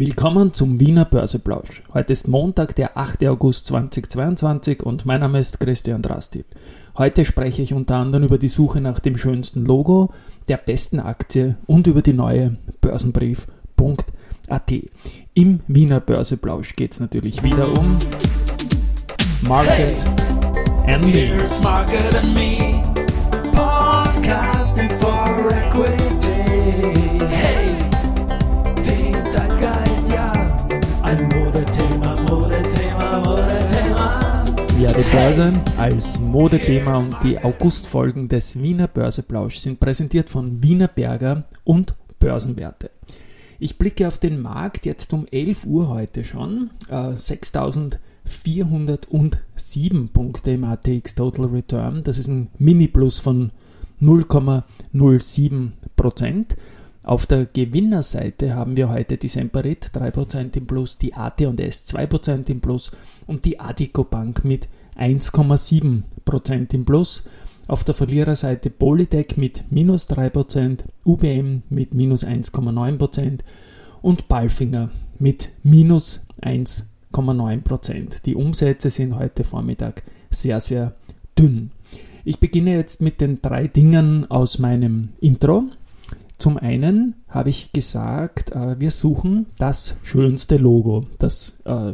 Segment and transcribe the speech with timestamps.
[0.00, 1.82] Willkommen zum Wiener Börseplausch.
[1.92, 3.22] Heute ist Montag, der 8.
[3.26, 6.46] August 2022 und mein Name ist Christian Drastil.
[6.96, 10.14] Heute spreche ich unter anderem über die Suche nach dem schönsten Logo,
[10.48, 14.72] der besten Aktie und über die neue Börsenbrief.at.
[15.34, 17.98] Im Wiener Börseplausch geht es natürlich wieder um
[19.42, 19.96] Market
[20.86, 21.04] hey, and
[22.32, 22.82] Me.
[23.52, 26.99] Podcasting for Equity.
[35.12, 41.96] Börse als Modethema und die Augustfolgen des Wiener Börseplausch sind präsentiert von Wiener Berger und
[42.20, 42.92] Börsenwerte.
[43.58, 46.70] Ich blicke auf den Markt jetzt um 11 Uhr heute schon.
[46.88, 52.04] Äh, 6407 Punkte im ATX Total Return.
[52.04, 53.50] Das ist ein Mini-Plus von
[54.00, 56.56] 0,07 Prozent.
[57.02, 62.60] Auf der Gewinnerseite haben wir heute die Semperit 3% im Plus, die AT&S 2% im
[62.60, 62.92] Plus
[63.26, 67.24] und die Adico Bank mit 1,7% im Plus.
[67.68, 73.38] Auf der Verliererseite Polytech mit minus 3%, UBM mit minus 1,9%
[74.02, 78.22] und Balfinger mit minus 1,9%.
[78.24, 80.94] Die Umsätze sind heute Vormittag sehr, sehr
[81.38, 81.70] dünn.
[82.24, 85.64] Ich beginne jetzt mit den drei Dingen aus meinem Intro.
[86.40, 91.92] Zum einen habe ich gesagt, äh, wir suchen das schönste Logo, das äh,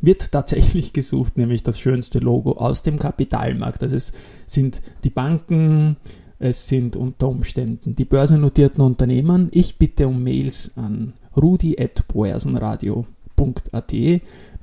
[0.00, 3.84] wird tatsächlich gesucht, nämlich das schönste Logo aus dem Kapitalmarkt.
[3.84, 4.12] Also es
[4.46, 5.98] sind die Banken,
[6.40, 9.50] es sind unter Umständen die börsennotierten Unternehmen.
[9.52, 13.94] Ich bitte um Mails an rudi.boersenradio.at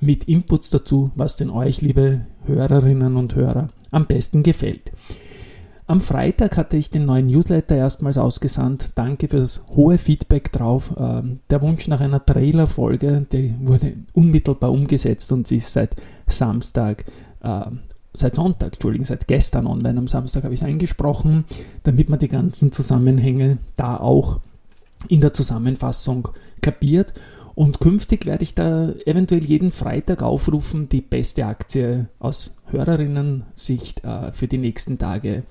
[0.01, 4.91] mit Inputs dazu, was denn euch, liebe Hörerinnen und Hörer, am besten gefällt.
[5.89, 8.89] Am Freitag hatte ich den neuen Newsletter erstmals ausgesandt.
[8.95, 10.93] Danke für das hohe Feedback drauf.
[10.97, 15.95] Ähm, der Wunsch nach einer Trailerfolge, der wurde unmittelbar umgesetzt und sie ist seit
[16.27, 17.05] Samstag,
[17.41, 17.61] äh,
[18.13, 19.97] seit Sonntag, Entschuldigung, seit gestern online.
[19.97, 21.45] Am Samstag habe ich es eingesprochen,
[21.83, 24.41] damit man die ganzen Zusammenhänge da auch
[25.07, 26.27] in der Zusammenfassung
[26.59, 27.13] kapiert.
[27.57, 34.31] Und künftig werde ich da eventuell jeden Freitag aufrufen, die beste Aktie aus Hörerinnen-Sicht äh,
[34.31, 35.41] für die nächsten Tage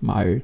[0.00, 0.42] mal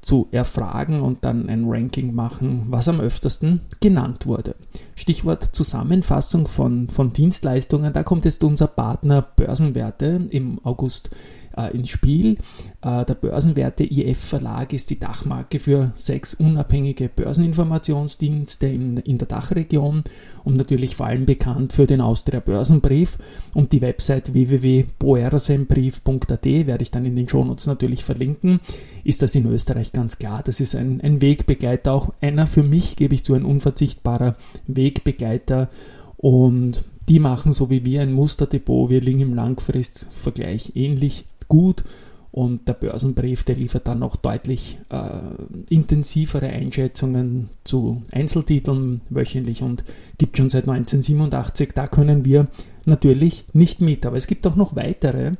[0.00, 4.54] zu erfragen und dann ein Ranking machen, was am öftersten genannt wurde.
[4.94, 11.10] Stichwort Zusammenfassung von, von Dienstleistungen, da kommt jetzt unser Partner Börsenwerte im August
[11.56, 12.38] äh, ins Spiel.
[12.82, 19.28] Äh, der Börsenwerte IF Verlag ist die Dachmarke für sechs unabhängige Börseninformationsdienste in, in der
[19.28, 20.04] Dachregion
[20.44, 23.18] und natürlich vor allem bekannt für den Austria Börsenbrief
[23.54, 28.60] und die Website www.boersenbrief.at werde ich dann in den Shownotes natürlich verlinken.
[29.04, 30.42] Ist das in Österreich ganz klar.
[30.44, 35.68] Das ist ein, ein Wegbegleiter, auch einer für mich, gebe ich zu, ein unverzichtbarer Wegbegleiter
[36.16, 38.88] und die machen so wie wir ein Musterdepot.
[38.88, 41.84] Wir liegen im Langfristvergleich ähnlich gut
[42.32, 45.20] und der Börsenbrief, der liefert dann noch deutlich äh,
[45.68, 49.84] intensivere Einschätzungen zu Einzeltiteln wöchentlich und
[50.16, 51.70] gibt schon seit 1987.
[51.74, 52.46] Da können wir
[52.84, 54.06] natürlich nicht mit.
[54.06, 55.32] Aber es gibt auch noch weitere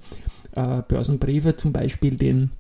[0.57, 2.51] äh, Börsenbriefe, zum Beispiel den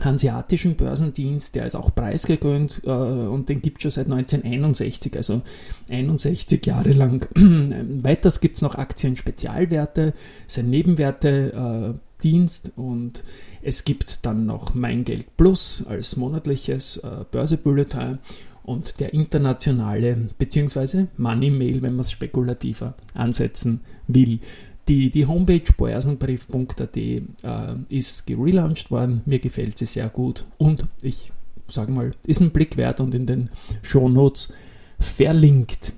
[0.00, 5.40] Hanseatischen Börsendienst, der ist auch preisgekrönt äh, und den gibt es schon seit 1961, also
[5.88, 7.26] 61 Jahre lang.
[8.02, 10.12] Weiters gibt es noch Aktien-Spezialwerte,
[10.48, 13.22] sein Nebenwerte-Dienst äh, und
[13.62, 18.18] es gibt dann noch Mein Geld Plus als monatliches äh, Börsebulletin
[18.64, 21.06] und der internationale bzw.
[21.16, 24.40] Money Mail, wenn man es spekulativer ansetzen will.
[24.88, 27.22] Die, die Homepage börsenbrief.at äh,
[27.88, 29.22] ist gelauncht worden.
[29.26, 31.32] Mir gefällt sie sehr gut und ich
[31.68, 33.50] sage mal, ist ein Blick wert und in den
[33.82, 34.52] Shownotes
[34.98, 35.92] verlinkt.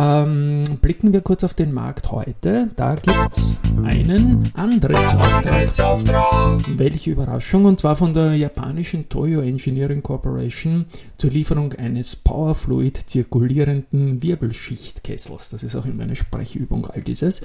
[0.00, 2.68] Ähm, blicken wir kurz auf den Markt heute.
[2.74, 6.62] Da gibt es einen Antrittsauftrag.
[6.78, 7.66] Welche Überraschung!
[7.66, 10.86] Und zwar von der japanischen Toyo Engineering Corporation
[11.18, 15.50] zur Lieferung eines Powerfluid zirkulierenden Wirbelschichtkessels.
[15.50, 17.42] Das ist auch immer eine Sprechübung, all dieses.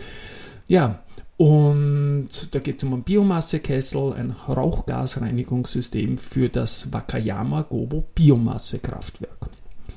[0.69, 0.99] Ja,
[1.35, 9.49] und da geht es um einen Biomassekessel, ein Rauchgasreinigungssystem für das Wakayama Gobo Biomassekraftwerk.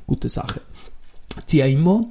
[0.09, 0.61] Gute Sache.
[1.47, 2.11] CIMO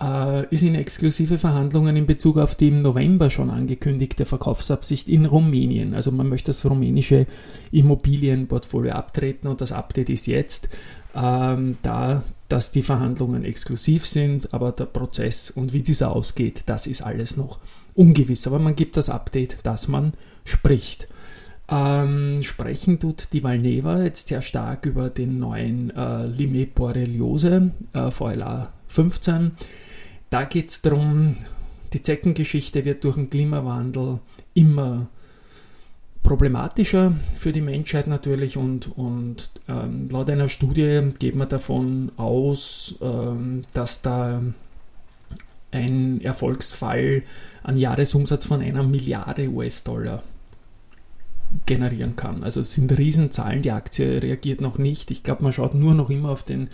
[0.00, 5.26] äh, ist in exklusive Verhandlungen in Bezug auf die im November schon angekündigte Verkaufsabsicht in
[5.26, 5.94] Rumänien.
[5.94, 7.26] Also man möchte das rumänische
[7.70, 10.68] Immobilienportfolio abtreten und das Update ist jetzt
[11.14, 16.86] ähm, da, dass die Verhandlungen exklusiv sind, aber der Prozess und wie dieser ausgeht, das
[16.86, 17.58] ist alles noch
[17.94, 18.46] ungewiss.
[18.46, 20.12] Aber man gibt das Update, dass man
[20.44, 21.08] spricht.
[21.66, 28.10] Ähm, sprechen tut die Valneva jetzt sehr stark über den neuen äh, Limit Borreliose äh,
[28.10, 29.52] VLA 15
[30.30, 31.36] Da geht es darum,
[31.92, 34.20] die Zeckengeschichte wird durch den Klimawandel
[34.54, 35.08] immer
[36.22, 42.94] problematischer für die Menschheit natürlich und, und ähm, laut einer Studie geht man davon aus,
[43.02, 44.40] ähm, dass da
[45.70, 47.22] ein Erfolgsfall
[47.62, 50.22] an Jahresumsatz von einer Milliarde US-Dollar
[51.66, 52.42] generieren kann.
[52.42, 55.10] Also es sind Riesenzahlen, die Aktie reagiert noch nicht.
[55.10, 56.68] Ich glaube, man schaut nur noch immer auf den,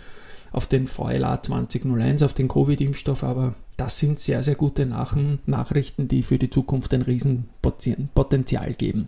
[0.51, 5.15] auf den VLA 2001, auf den Covid-Impfstoff, aber das sind sehr, sehr gute Nach
[5.45, 9.07] Nachrichten, die für die Zukunft ein Riesenpotenzial geben.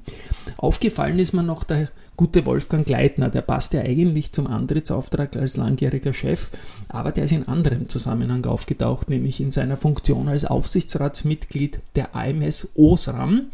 [0.58, 5.58] Aufgefallen ist mir noch der gute Wolfgang Gleitner, der passt ja eigentlich zum Antrittsauftrag als
[5.58, 6.50] langjähriger Chef,
[6.88, 12.70] aber der ist in anderem Zusammenhang aufgetaucht, nämlich in seiner Funktion als Aufsichtsratsmitglied der AMS
[12.76, 13.48] Osram.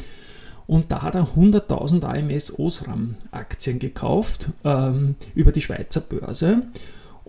[0.68, 6.62] Und da hat er 100.000 AMS Osram Aktien gekauft ähm, über die Schweizer Börse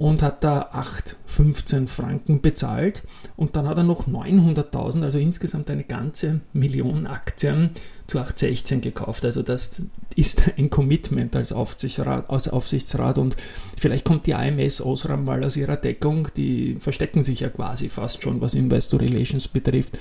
[0.00, 3.02] und hat da 8,15 Franken bezahlt
[3.36, 7.72] und dann hat er noch 900.000, also insgesamt eine ganze Million Aktien
[8.06, 9.26] zu 8,16 gekauft.
[9.26, 9.82] Also das
[10.16, 13.36] ist ein Commitment als Aufsichtsrat, als Aufsichtsrat und
[13.76, 18.22] vielleicht kommt die AMS Osram mal aus ihrer Deckung, die verstecken sich ja quasi fast
[18.22, 19.98] schon, was Investor Relations betrifft.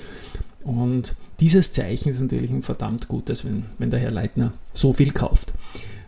[0.64, 5.12] Und dieses Zeichen ist natürlich ein verdammt gutes, wenn, wenn der Herr Leitner so viel
[5.12, 5.52] kauft.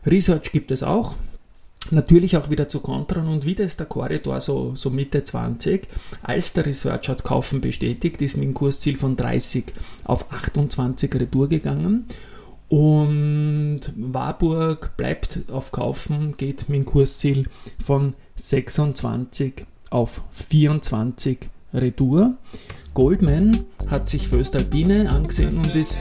[0.07, 1.15] Research gibt es auch,
[1.91, 5.89] Natürlich auch wieder zu kontern und wieder ist der Korridor so, so Mitte 20.
[6.23, 9.65] Als der Research hat Kaufen bestätigt, ist mit dem Kursziel von 30
[10.05, 12.07] auf 28 Retour gegangen.
[12.69, 17.47] Und Warburg bleibt auf Kaufen, geht mit dem Kursziel
[17.85, 22.37] von 26 auf 24 Retour.
[22.95, 23.59] Goldman
[23.89, 26.01] hat sich Föstalpine angesehen und ist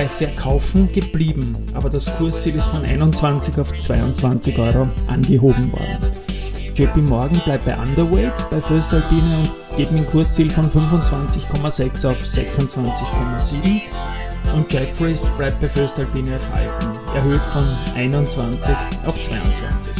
[0.00, 6.10] bei Verkaufen geblieben, aber das Kursziel ist von 21 auf 22 Euro angehoben worden.
[6.74, 12.22] JP Morgan bleibt bei Underweight bei Föstalpine und geht mit dem Kursziel von 25,6 auf
[12.22, 13.82] 26,7
[14.54, 18.74] und Jeffries bleibt bei Föstalpine auf Halten, erhöht von 21
[19.04, 19.92] auf 22.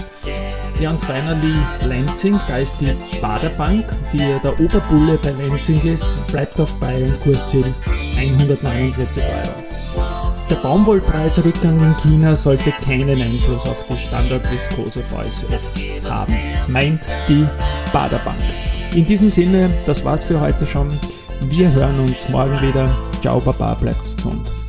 [0.81, 6.59] Ja, und finally Lansing, da ist die Baderbank, die der Oberbulle bei Lansing ist, bleibt
[6.59, 7.67] auf bei und Kursziel
[8.17, 9.90] 149 Euro.
[10.51, 15.73] Der Baumwollpreisrückgang in China sollte keinen Einfluss auf die Standardviskose VSF
[16.11, 16.37] haben,
[16.67, 17.47] meint die
[17.93, 18.41] Baderbank.
[18.97, 20.91] In diesem Sinne, das war's für heute schon.
[21.43, 22.93] Wir hören uns morgen wieder.
[23.23, 24.60] Ciao, Baba, bleibt gesund.